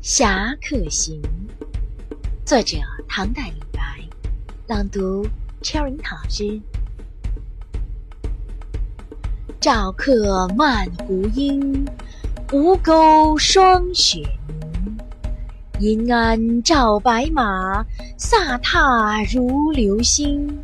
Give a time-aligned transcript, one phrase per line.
[0.00, 1.20] 侠客行》，
[2.44, 2.76] 作者
[3.08, 3.80] 唐代李白，
[4.68, 5.26] 朗读
[5.60, 6.60] Cherry 老师。
[9.58, 11.84] 赵客漫胡缨，
[12.52, 14.98] 吴钩霜雪凝。
[15.80, 17.84] 银鞍照白马，
[18.16, 20.60] 飒沓如流星。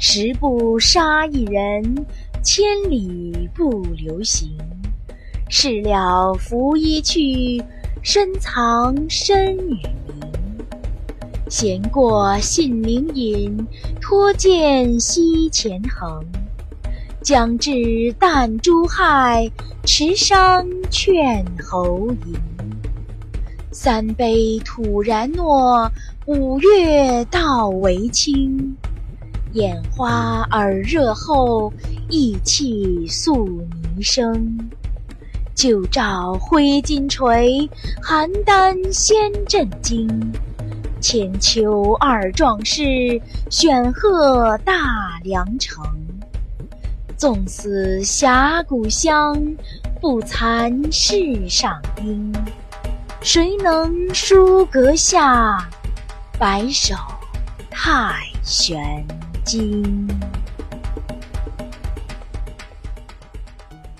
[0.00, 2.04] 十步杀一人，
[2.42, 4.50] 千里不留行。
[5.48, 7.62] 事了拂衣去。
[8.02, 9.86] 深藏身与名，
[11.48, 13.66] 闲过信陵饮，
[14.00, 16.24] 脱剑西前横。
[17.20, 17.70] 将至
[18.18, 19.50] 旦珠害，
[19.84, 22.34] 持觞劝侯吟。
[23.70, 25.90] 三杯吐然诺，
[26.26, 28.76] 五岳道为轻。
[29.52, 31.72] 眼花耳热后，
[32.08, 33.60] 意气素
[33.96, 34.56] 霓声。
[35.58, 37.68] 旧照挥金锤，
[38.00, 40.08] 邯郸先震惊。
[41.00, 43.20] 千秋二壮士，
[43.50, 45.84] 选贺大梁城。
[47.16, 49.36] 纵死峡谷乡，
[50.00, 52.32] 不惭世上英。
[53.20, 55.58] 谁能书阁下，
[56.38, 56.94] 白首
[57.68, 58.14] 太
[58.44, 59.04] 玄
[59.44, 60.08] 经？